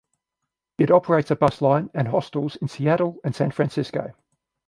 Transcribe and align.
It 0.79 0.89
operates 0.89 1.29
a 1.29 1.35
bus 1.35 1.61
line, 1.61 1.91
and 1.93 2.07
hostels 2.07 2.55
in 2.55 2.67
Seattle 2.69 3.19
and 3.23 3.35
San 3.35 3.51
Francisco. 3.51 4.15